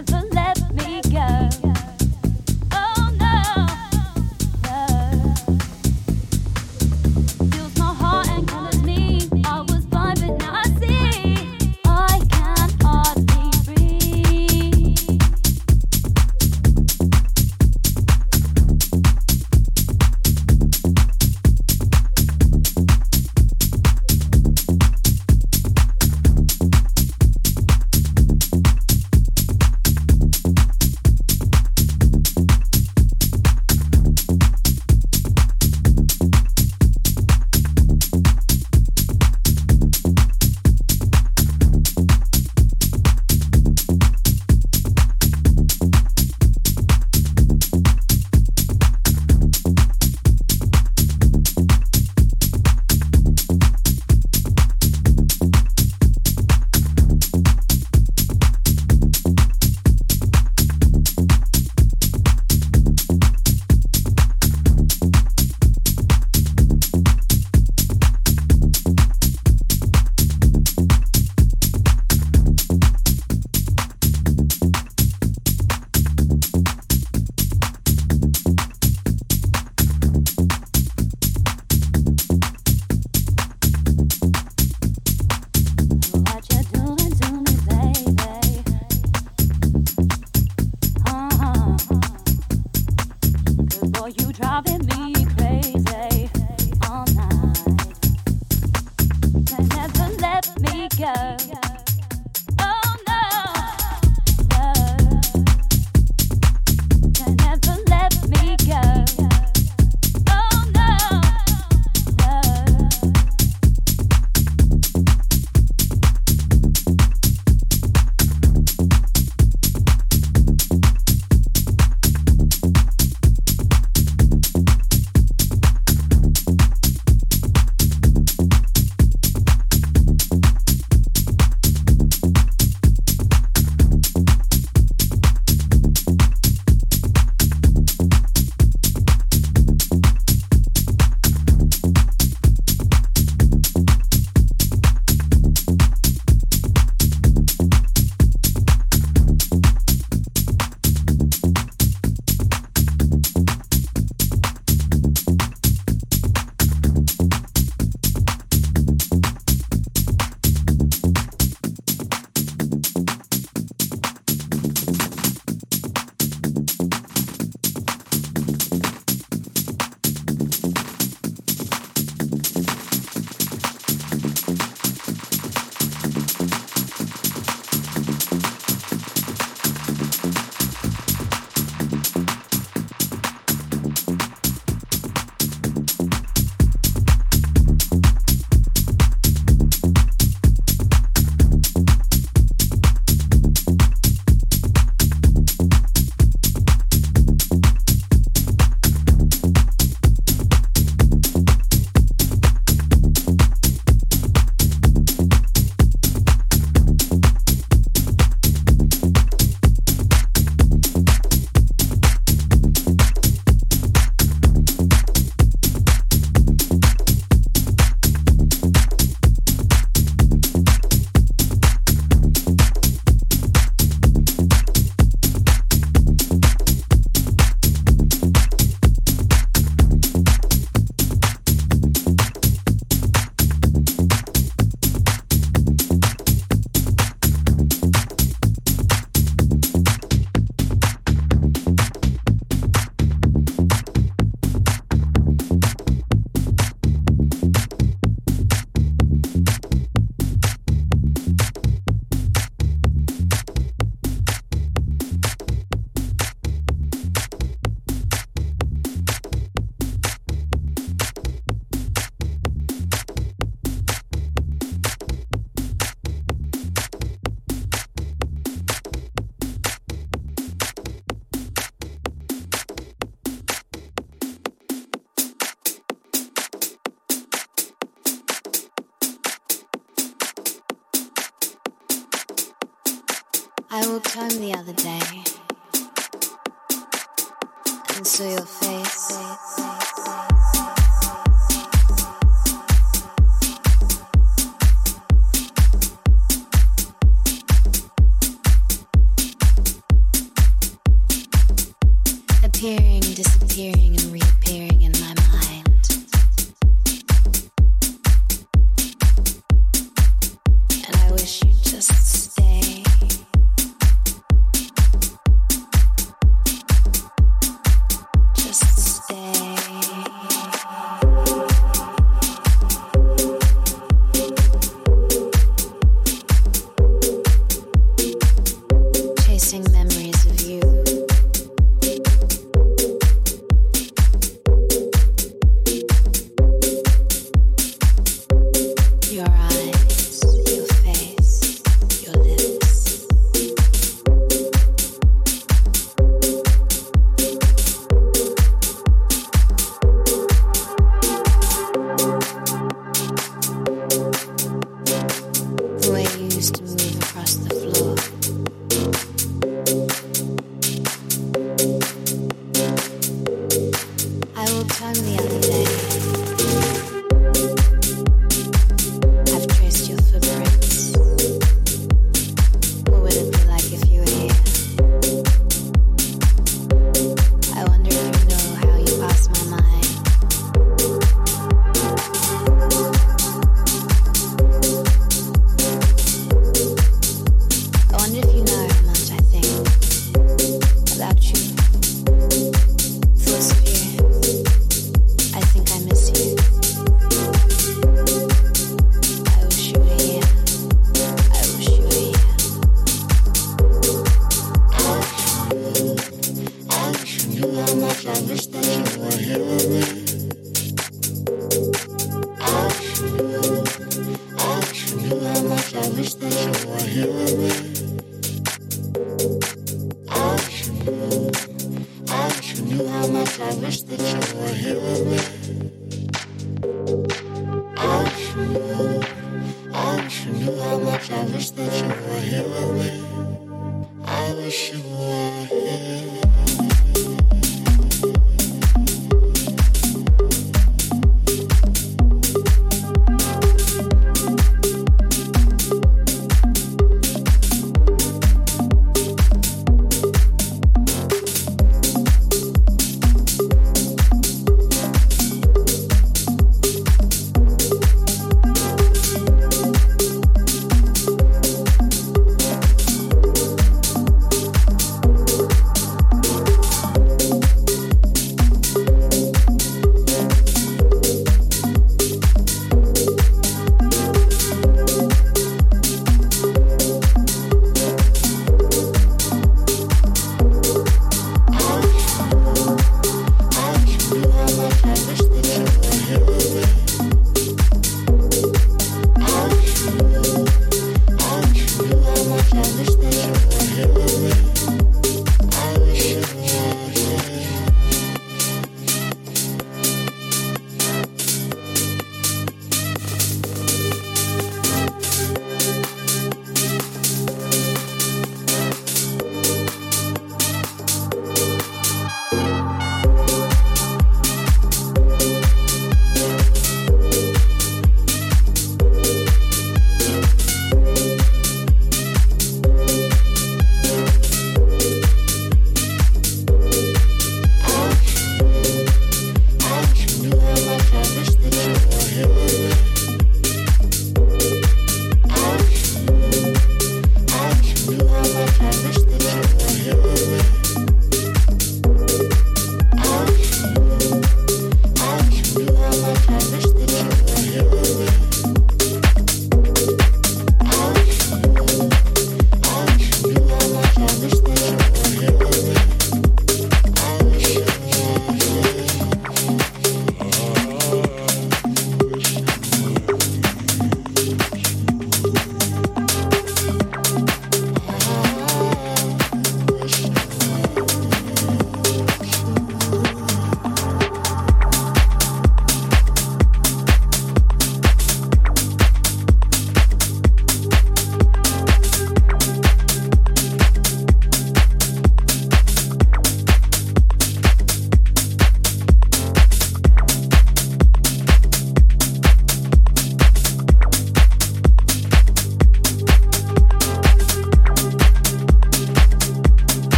[0.00, 0.29] never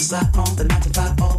[0.00, 1.29] Cause on the 9 to 5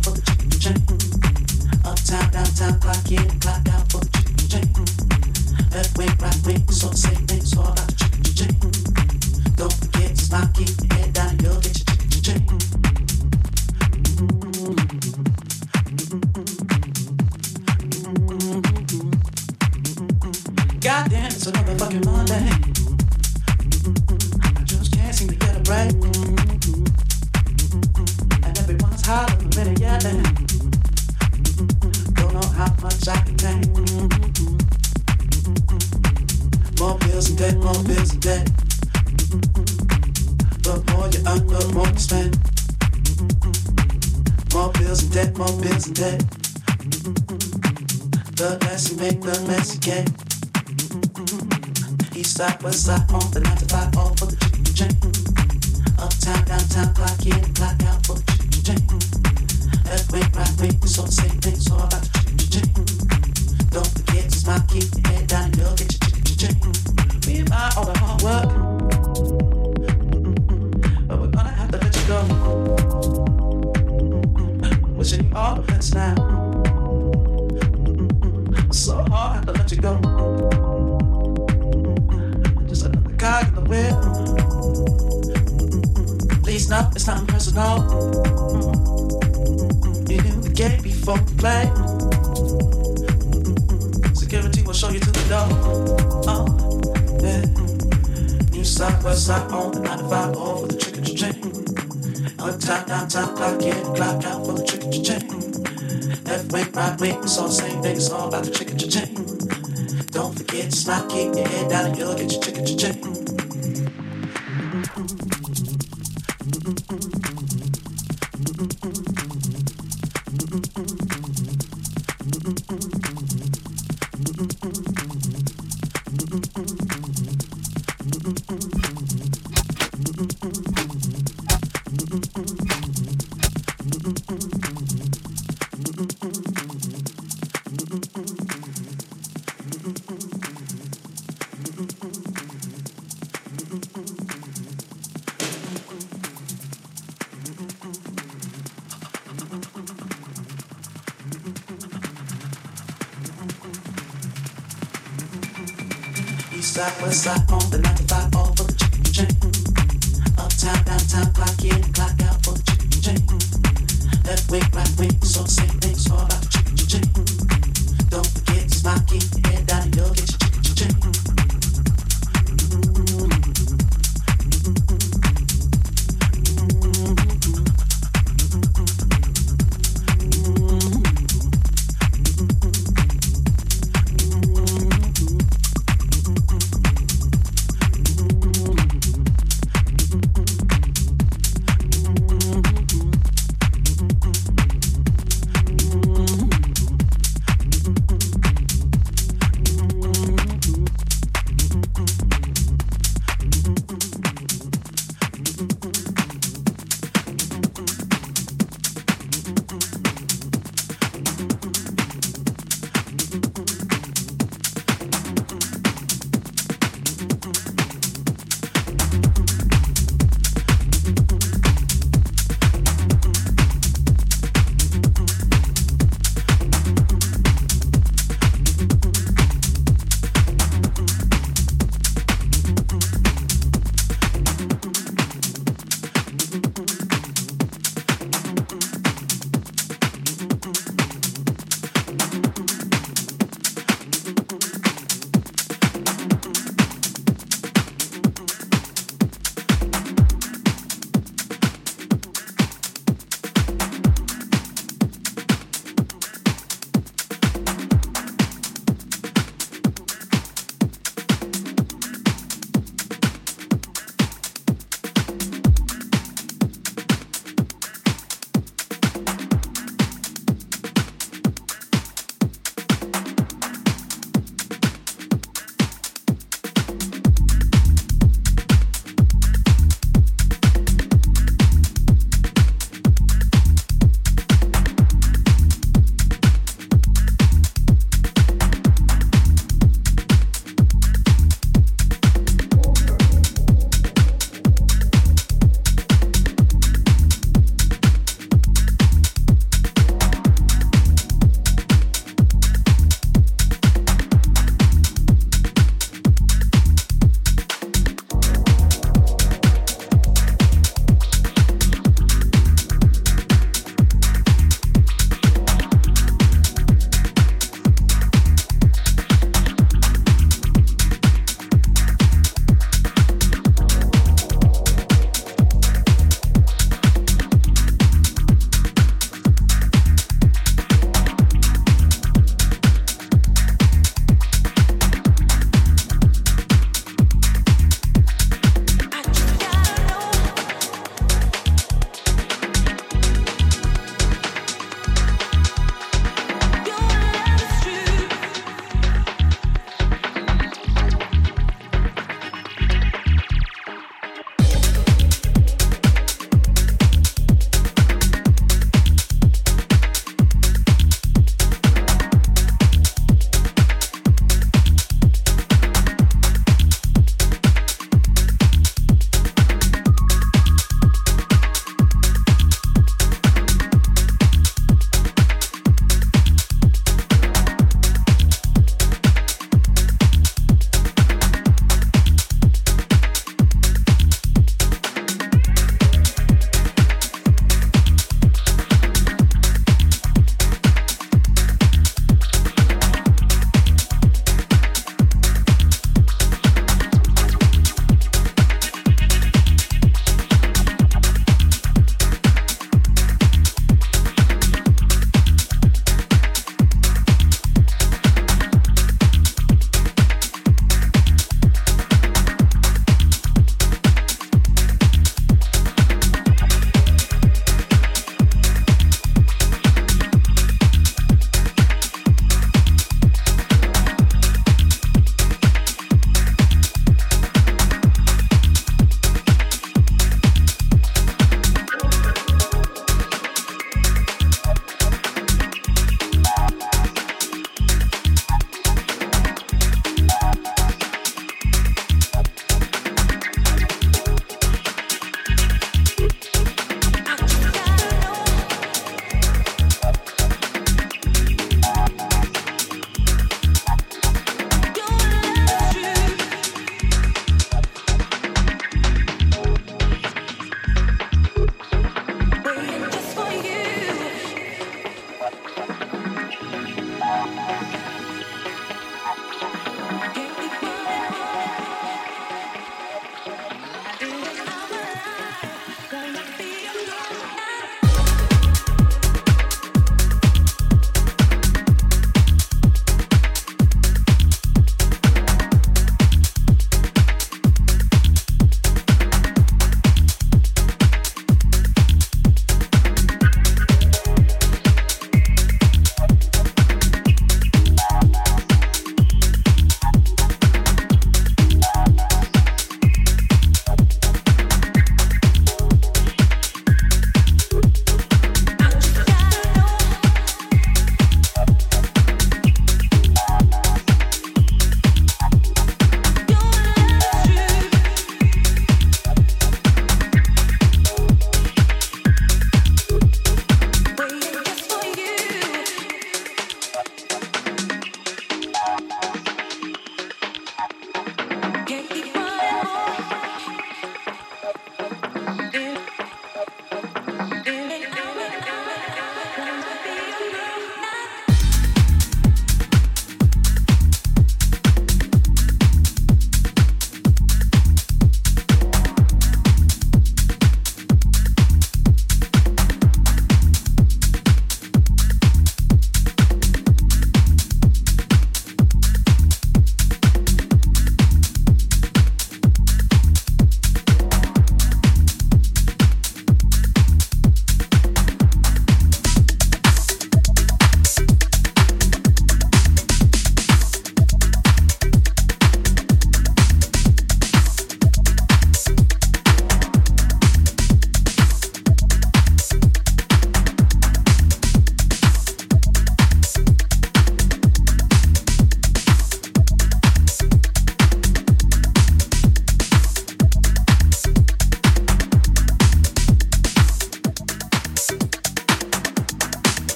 [164.24, 166.51] that way, right way, so say things all about.